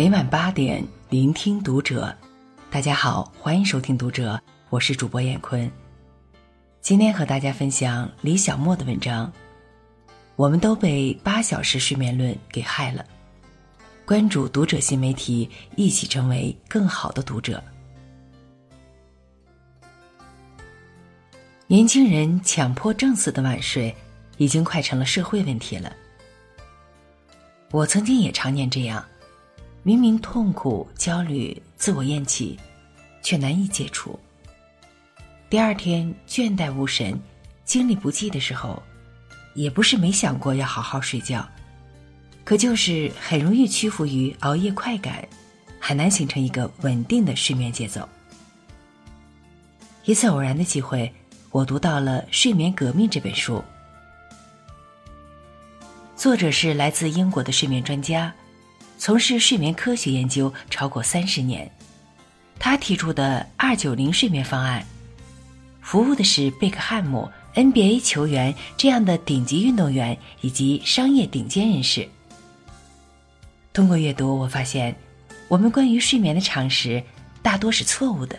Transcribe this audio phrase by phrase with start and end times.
[0.00, 2.16] 每晚八点，聆听读者。
[2.70, 5.70] 大家好，欢迎收听读者，我是主播闫坤。
[6.80, 9.30] 今天和大家分享李小莫的文章。
[10.36, 13.04] 我们都被八小时睡眠论给害了。
[14.06, 17.62] 关注读者新媒体，一起成为更好的读者。
[21.66, 23.94] 年轻人强迫症似的晚睡，
[24.38, 25.92] 已经快成了社会问题了。
[27.70, 29.04] 我曾经也常年这样。
[29.82, 32.58] 明明痛苦、焦虑、自我厌弃，
[33.22, 34.18] 却难以解除。
[35.48, 37.18] 第二天倦怠无神、
[37.64, 38.82] 精力不济的时候，
[39.54, 41.48] 也不是没想过要好好睡觉，
[42.44, 45.26] 可就是很容易屈服于熬夜快感，
[45.80, 48.06] 很难形成一个稳定的睡眠节奏。
[50.04, 51.10] 一次偶然的机会，
[51.50, 53.64] 我读到了《睡眠革命》这本书，
[56.16, 58.32] 作者是来自英国的睡眠专家。
[59.00, 61.68] 从事睡眠科学研究超过三十年，
[62.58, 64.84] 他提出的二九零睡眠方案，
[65.80, 72.06] 服务的是贝克汉姆、NBA 球员这样的顶级运动员以及商业顶尖人士。
[73.72, 74.94] 通过阅读，我发现，
[75.48, 77.02] 我们关于睡眠的常识
[77.40, 78.38] 大多是错误的。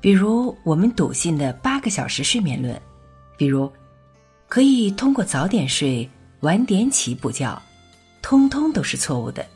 [0.00, 2.80] 比如，我们笃信的八个小时睡眠论，
[3.36, 3.68] 比如，
[4.46, 6.08] 可以通过早点睡、
[6.42, 7.60] 晚点起补觉。
[8.24, 9.46] 通通都是错误的。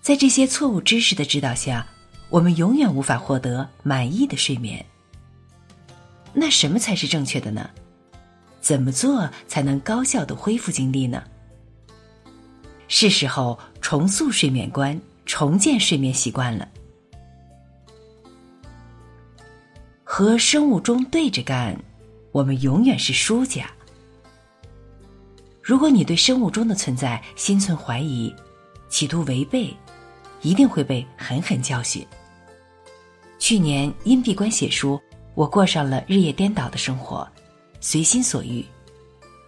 [0.00, 1.86] 在这些错误知识的指导下，
[2.30, 4.82] 我们永远无法获得满意的睡眠。
[6.32, 7.68] 那什么才是正确的呢？
[8.62, 11.22] 怎么做才能高效的恢复精力呢？
[12.88, 16.66] 是时候重塑睡眠观，重建睡眠习惯了。
[20.02, 21.78] 和生物钟对着干，
[22.32, 23.70] 我们永远是输家。
[25.62, 28.34] 如果你对生物钟的存在心存怀疑，
[28.88, 29.74] 企图违背，
[30.40, 32.06] 一定会被狠狠教训。
[33.38, 35.00] 去年因闭关写书，
[35.34, 37.28] 我过上了日夜颠倒的生活，
[37.80, 38.64] 随心所欲，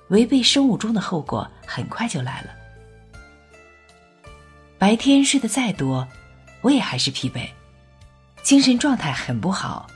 [0.09, 2.51] 违背生物钟的后果很快就来了。
[4.79, 6.07] 白天睡得再多，
[6.61, 7.49] 我也还是疲惫，
[8.43, 9.89] 精神状态很不好，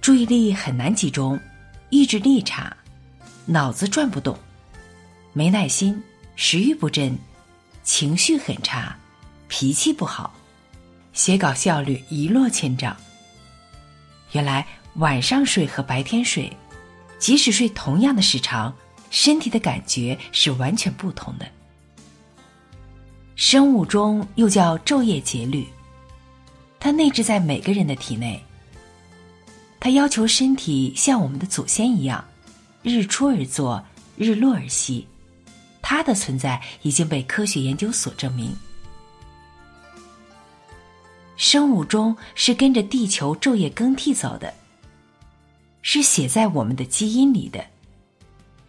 [0.00, 1.38] 注意力很难集中，
[1.90, 2.76] 意志力差，
[3.46, 4.36] 脑子转不动。
[5.34, 6.02] 没耐心，
[6.36, 7.16] 食欲不振，
[7.82, 8.94] 情绪很差，
[9.48, 10.34] 脾气不好，
[11.14, 12.94] 写稿效率一落千丈。
[14.32, 14.66] 原来
[14.96, 16.54] 晚上睡和白天睡，
[17.18, 18.74] 即使睡同样的时长，
[19.10, 21.46] 身体的感觉是完全不同的。
[23.34, 25.66] 生物钟又叫昼夜节律，
[26.78, 28.42] 它内置在每个人的体内。
[29.80, 32.22] 它要求身体像我们的祖先一样，
[32.82, 33.82] 日出而作，
[34.16, 35.08] 日落而息。
[35.82, 38.56] 它的存在已经被科学研究所证明。
[41.36, 44.54] 生物钟是跟着地球昼夜更替走的，
[45.82, 47.64] 是写在我们的基因里的。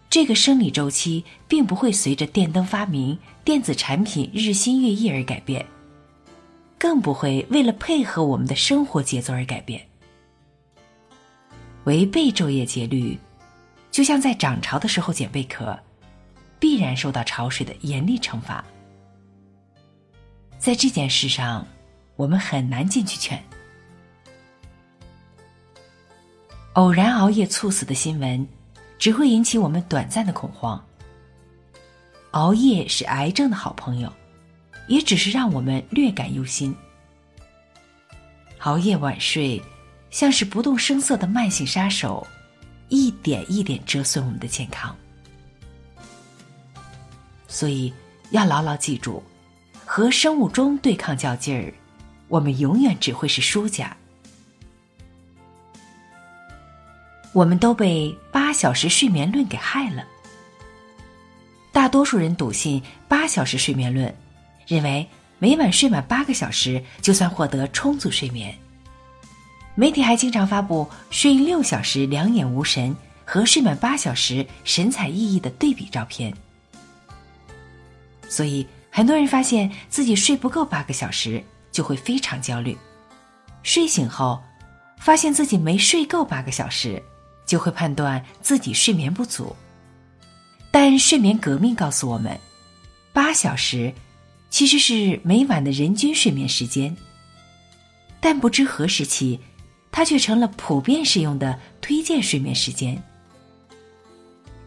[0.10, 5.66] 这个生理周期并不会随着电灯发明、电子产品日新月异而改变，
[6.78, 9.82] 更不会为了配合我们的生活节奏而改变。
[11.86, 13.18] 违背昼夜节律，
[13.92, 15.78] 就像在涨潮的时候捡贝壳。
[16.64, 18.64] 必然受到潮水的严厉惩罚。
[20.58, 21.68] 在这件事上，
[22.16, 23.38] 我们很难进去劝。
[26.76, 28.48] 偶然熬夜猝死的新闻，
[28.98, 30.82] 只会引起我们短暂的恐慌。
[32.32, 34.10] 熬夜是癌症的好朋友，
[34.88, 36.74] 也只是让我们略感忧心。
[38.60, 39.62] 熬夜晚睡，
[40.12, 42.26] 像是不动声色的慢性杀手，
[42.88, 44.96] 一点一点折损我们的健康。
[47.54, 47.94] 所以，
[48.32, 49.22] 要牢牢记住，
[49.86, 51.72] 和生物钟对抗较劲儿，
[52.28, 53.96] 我们永远只会是输家。
[57.32, 60.04] 我们都被八小时睡眠论给害了。
[61.72, 64.12] 大多数人笃信八小时睡眠论，
[64.66, 65.08] 认为
[65.38, 68.52] 每晚睡满八个小时就算获得充足睡眠。
[69.76, 76.34] 媒体还经常发布睡六小时两眼无神和睡满八小时神采奕奕的对比照片。
[78.34, 82.74] 所以，很多人发现自己睡不够八个小时，就会非常焦虑；
[83.62, 84.42] 睡醒后，
[84.98, 87.00] 发现自己没睡够八个小时，
[87.46, 89.56] 就会判断自己睡眠不足。
[90.72, 92.36] 但睡眠革命告诉我们，
[93.14, 93.94] 八小时
[94.50, 96.98] 其实是每晚的人均睡眠时间。
[98.20, 99.40] 但不知何时起，
[99.92, 103.00] 它却成了普遍适用的推荐睡眠时间。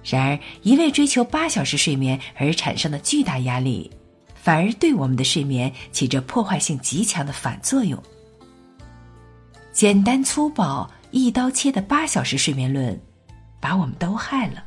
[0.08, 3.90] 然而，一味追求八小时睡眠而产生的巨大压力，
[4.34, 8.00] 反而对我们的睡眠起着破坏性极强的反作用。
[9.72, 12.98] 简单粗暴、一刀切的八小时睡眠论，
[13.60, 14.62] 把我们都害了。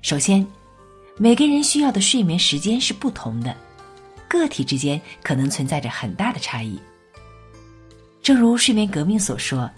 [0.00, 0.46] 首先，
[1.18, 3.54] 每个人需要的睡眠时间是不同的，
[4.26, 6.80] 个体之间可能存在着很大的差异。
[8.22, 9.70] 正如睡眠革命所说，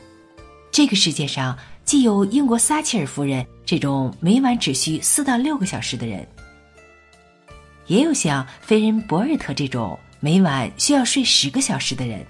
[0.70, 6.26] 这个世界上既有英国撒切尔夫人这种每晚只需四到六个小时的人。
[7.86, 12.24] 也有像菲人博尔特这种每晚需要睡十个小时的人，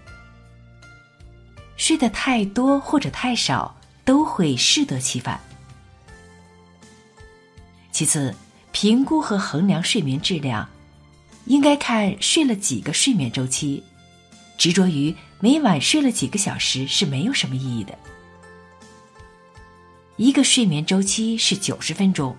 [1.76, 3.74] 睡得太多或者太少
[4.04, 5.38] 都会适得其反。
[7.92, 8.34] 其次，
[8.72, 10.68] 评估和衡量睡眠质量，
[11.44, 13.82] 应该看睡了几个睡眠周期，
[14.58, 17.96] 执着于每晚睡了几个小时是没有什么意义的。
[20.16, 22.34] 一个睡眠周期是九十分钟，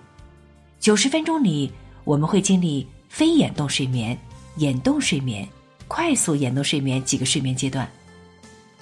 [0.80, 1.72] 九十分钟里
[2.04, 2.86] 我们会经历。
[3.08, 4.16] 非眼动睡眠、
[4.58, 5.48] 眼动睡眠、
[5.88, 7.90] 快速眼动睡眠几个睡眠阶段，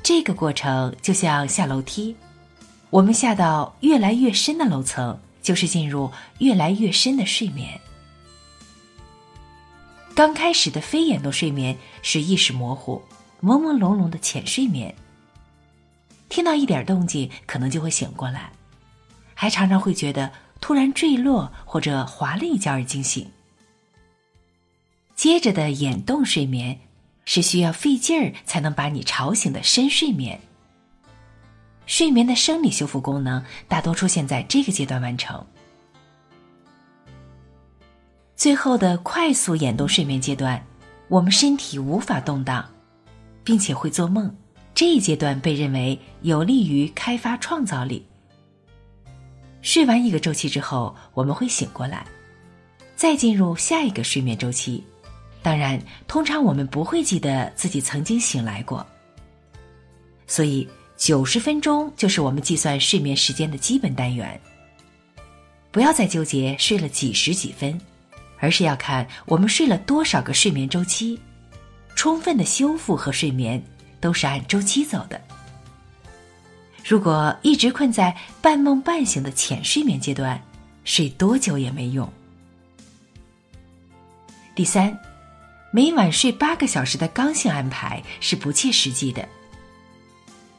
[0.03, 2.15] 这个过程就像下楼梯，
[2.91, 7.81] 我们下到越来越深的楼层，就是进入越来越深的睡眠。
[10.13, 13.01] 刚开始的非眼动睡眠是意识模糊、
[13.41, 14.93] 朦朦胧胧的浅睡眠，
[16.29, 18.51] 听到一点动静可能就会醒过来，
[19.39, 23.31] 还常常会觉得突然坠落或者滑了一跤而惊醒。
[25.15, 26.81] 接着的眼动睡眠，
[27.27, 30.41] 是需要费劲儿才能把你吵醒的深睡眠。
[31.87, 35.47] 睡眠的生理修复功能大多出现在这个阶段完成。
[38.35, 40.65] 最后的快速眼动睡眠阶段，
[41.09, 42.69] 我们身体无法动荡，
[43.45, 44.35] 并且会做梦。
[44.75, 48.05] 这一阶段被认为有利于开发创造力。
[49.67, 52.07] 睡完一个周期之后，我们会醒过来，
[52.95, 54.81] 再进入下一个睡眠周期。
[55.43, 55.77] 当然，
[56.07, 58.87] 通常我们不会记得自己曾经醒来过，
[60.29, 64.41] 所以九十分钟就是我们计算睡眠时间的基本单元。
[65.73, 67.77] 不要再纠结睡了几时几分，
[68.39, 71.19] 而是要看我们睡了多少个睡眠周期。
[71.97, 73.61] 充分的修复和睡眠
[74.01, 75.21] 都是按周期走的。
[76.87, 80.41] 如果一直困在半梦半醒的浅睡眠阶段，
[80.85, 82.09] 睡多久也没用。
[84.55, 84.97] 第三。
[85.73, 89.29] 每晚睡八个小时的刚性安排是不切实际的。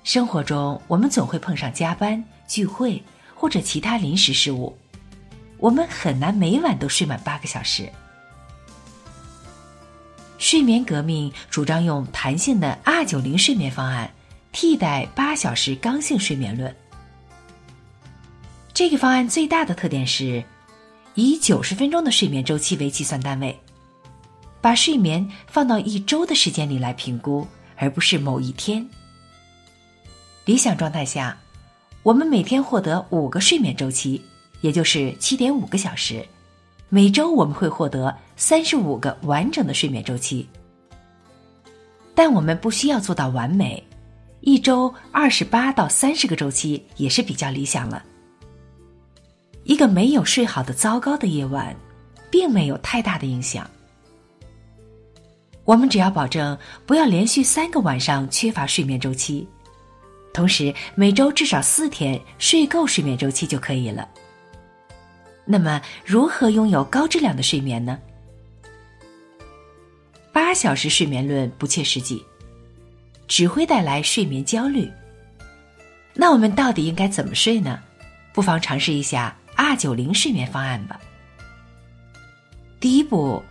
[0.04, 3.02] 生活中，我们总会碰上加班、聚会
[3.34, 4.78] 或者其他临时事务，
[5.58, 7.90] 我们很难每晚都睡满八个小时。
[10.38, 14.12] 睡眠革命主张用弹性的 R 九零睡眠方案
[14.60, 16.76] 替代八小时刚性睡眠论。
[18.74, 20.44] 这个方案最大的特点是，
[21.14, 23.56] 以九十分钟的睡眠周期为计算单位。
[24.60, 28.84] 把睡眠放到一周的时间里来评估，而不是某一天。
[30.46, 31.38] 理想状态下，
[32.02, 34.20] 我们每天获得五个睡眠周期，
[34.62, 36.26] 也就是七点五个小时。
[36.90, 40.50] 每周我们会获得三十五个完整的睡眠周期。
[42.16, 43.86] 但我们不需要做到完美，
[44.42, 48.04] 一周二十八到三十个周期也是比较理想了。
[49.64, 51.76] 一个没有睡好的糟糕的夜晚，
[52.32, 53.70] 并没有太大的影响。
[55.66, 59.46] 我们只要保证不要连续三个晚上缺乏睡眠周期，
[60.34, 64.08] 同时每周至少四天睡够睡眠周期就可以了。
[65.44, 68.00] 那么，如何拥有高质量的睡眠呢？
[70.32, 72.24] 八小时睡眠论不切实际，
[73.28, 74.92] 只会带来睡眠焦虑。
[76.14, 77.80] 那我们到底应该怎么睡呢？
[78.34, 81.00] 不妨尝试一下 R 九零睡眠方案吧。
[82.80, 83.44] 第一步。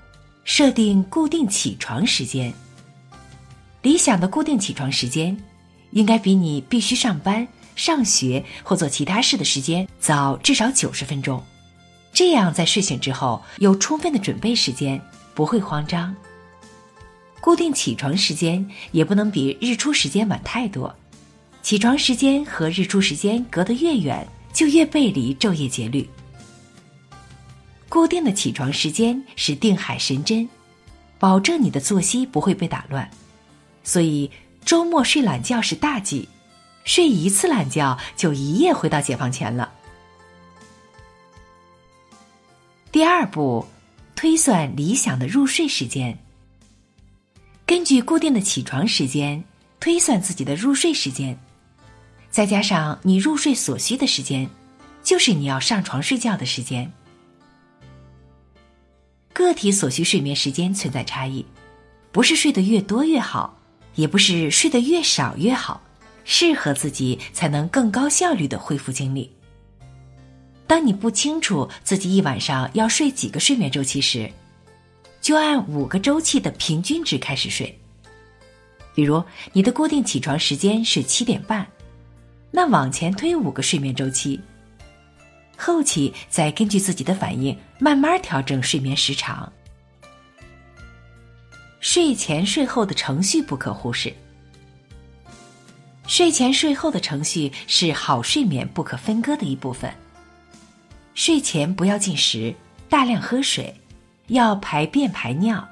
[0.48, 2.54] 设定固定起床时间。
[3.82, 5.36] 理想的固定起床时间，
[5.90, 11.42] 应该比你必须上班、上学或做其他事的时间早至少九十分钟。
[12.12, 15.02] 这样在睡醒之后有充分的准备时间，
[15.34, 16.14] 不会慌张。
[17.46, 20.92] 固定起床时间也不能比日出时间晚太多。
[21.62, 26.10] 起床时间和日出时间隔得越远，就越背离昼夜节律。
[27.88, 30.48] 固定的起床时间是定海神针，
[31.20, 33.08] 保证你的作息不会被打乱。
[33.84, 34.28] 所以
[34.64, 36.28] 周末睡懒觉是大忌，
[36.82, 39.72] 睡一次懒觉就一夜回到解放前了。
[42.90, 43.64] 第二步，
[44.16, 46.18] 推算理想的入睡时间。
[47.66, 49.42] 根据固定的起床时间
[49.80, 51.36] 推算自己的入睡时间，
[52.30, 54.48] 再加上你入睡所需的时间，
[55.02, 56.90] 就是你要上床睡觉的时间。
[59.32, 61.44] 个体所需睡眠时间存在差异，
[62.12, 63.58] 不是睡得越多越好，
[63.96, 65.82] 也不是睡得越少越好，
[66.24, 69.28] 适合自己才能更高效率的恢复精力。
[70.68, 74.30] 当你不清楚自己一晚上要睡几个睡眠周期时，
[75.26, 77.76] 就按五个周期的平均值开始睡。
[78.94, 79.20] 比如
[79.52, 81.66] 你的固定起床时间是七点半，
[82.52, 84.40] 那往前推五个睡眠周期。
[85.56, 89.52] 后期再根据自己的反应慢慢调整睡眠时长。
[91.80, 94.14] 睡前睡后的程序不可忽视。
[96.06, 99.92] 睡前睡后的程序是好睡眠不可分割的一部分。
[101.14, 102.54] 睡前不要进食，
[102.88, 103.74] 大量喝水，
[104.28, 105.66] 要排便排尿，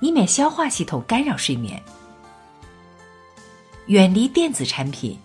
[0.00, 1.80] 以免消化系统干扰睡眠。
[3.86, 5.18] 远离电子产品。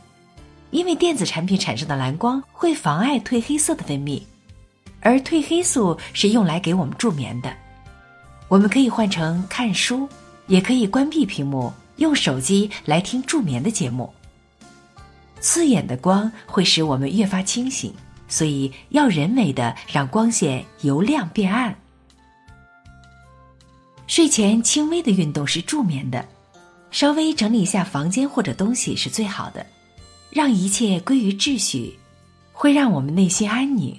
[0.71, 4.21] 因为电子产品产生的蓝光会妨碍褪黑色的分泌，
[4.99, 7.53] 而褪黑素是用来给我们助眠的。
[8.49, 10.09] 我们可以换成看书，
[10.47, 14.11] 也可以关闭屏幕，用手机来听助眠的节目。
[15.39, 17.93] 刺眼的光会使我们越发清醒，
[18.27, 21.73] 所以要人为的让光线由亮变暗。
[24.07, 26.25] 睡前轻微的运动是助眠的，
[26.91, 29.65] 稍微整理一下房间或者东西是最好的。
[30.29, 31.97] 让一切归于秩序，
[32.51, 33.97] 会让我们内心安宁。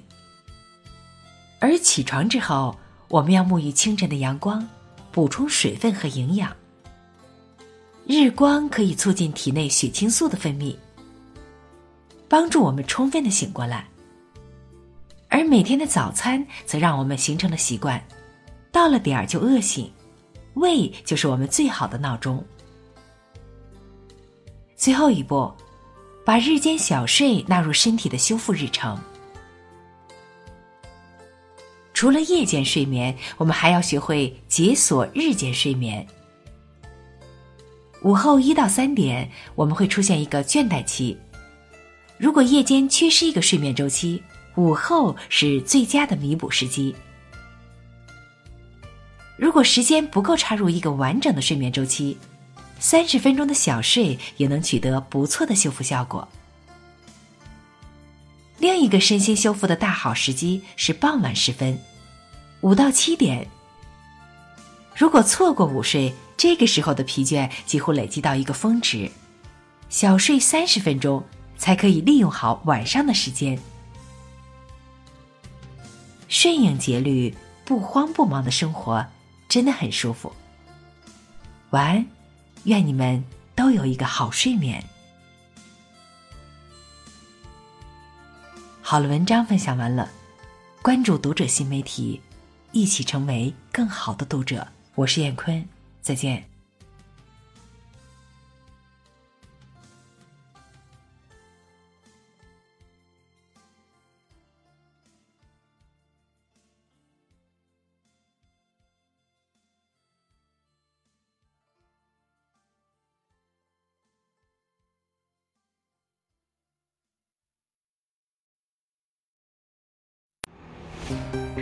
[1.58, 2.76] 而起床之后，
[3.08, 4.68] 我们要沐浴清晨的阳光，
[5.10, 6.54] 补充水分和营养。
[8.06, 10.76] 日光可以促进体内血清素的分泌，
[12.28, 13.88] 帮助我们充分的醒过来。
[15.28, 18.00] 而每天的早餐则让我们形成了习惯，
[18.76, 19.90] 到了点儿就饿醒，
[20.52, 22.44] 胃就是我们最好的闹钟。
[24.76, 25.50] 最后一步。
[26.26, 28.98] 把日间小睡纳入身体的修复日程。
[31.94, 36.04] 除了夜间睡眠，我们还要学会解锁日间睡眠。
[38.02, 41.16] 午后一到三点，我们会出现一个倦怠期。
[42.18, 44.20] 如果夜间缺失一个睡眠周期，
[44.56, 46.94] 午后是最佳的弥补时机。
[49.36, 52.18] 如果时间不够插入一个完整的睡眠周期。
[52.78, 56.28] 三十分钟的小睡也能取得不错的修复效果。
[58.58, 61.78] 另一个身心修复的大好时机是傍晚时分，
[62.60, 63.46] 五到七点。
[64.94, 69.10] 如果错过午睡，这个时候的疲倦几乎累积到一个峰值，
[69.88, 71.24] 小睡三十分钟
[71.56, 73.58] 才可以利用好晚上的时间。
[76.28, 79.06] 顺应节律、不慌不忙的生活，
[79.48, 80.32] 真的很舒服。
[81.70, 82.06] 晚安。
[82.64, 83.22] 愿你们
[83.54, 84.84] 都有一个好睡眠。
[88.82, 90.10] 好了，文章分享完了，
[90.82, 92.20] 关注读者新媒体，
[92.72, 94.66] 一起成为更好的读者。
[94.96, 95.64] 我是燕坤，
[96.02, 96.55] 再见。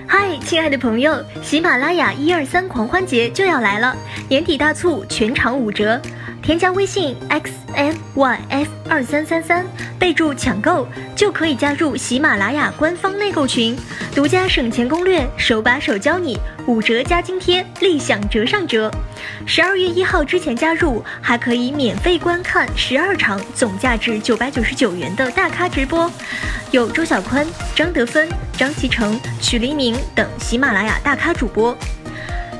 [0.06, 3.96] 嗨，亲爱的朋友，喜马拉雅一二三狂欢节就要来了，
[4.28, 6.00] 年底大促，全场五折。
[6.42, 9.64] 添加微信 x m y f 二三三三，
[9.98, 10.86] 备注抢购，
[11.16, 13.76] 就可以加入喜马拉雅官方内购群，
[14.14, 18.90] 独家省钱攻略，手把手教你，五折加津贴，立享折上折。
[19.46, 26.10] 十二月一号之前加入，还可以免费观看十二场总价值九百九十九元的大咖直播，
[26.70, 31.76] 有周小宽、张德芬、张其成、许黎明等喜马拉雅大咖主播。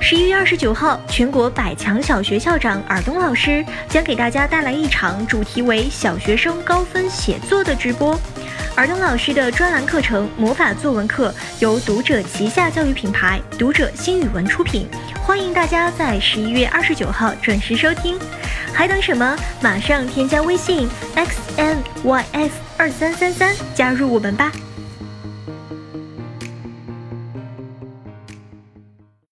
[0.07, 8.15] 十一月二十九号，全国百强小学校长尔东老师将给大家带来一场主题为“小学生高分写作”的直播。
[8.77, 14.87] 尔东老师的专栏课程《魔法作文课》由读者旗下教育品牌读者新语文出品，
[15.23, 18.19] 欢迎大家在十一月二十九号准时收听。
[18.75, 19.35] 还等什么？
[19.63, 24.53] 马上添加微信 x n y f 二三三三，加入我们吧！